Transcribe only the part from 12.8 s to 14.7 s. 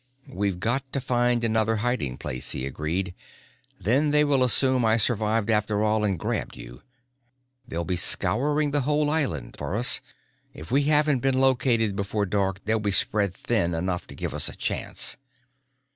spread thin enough to give us a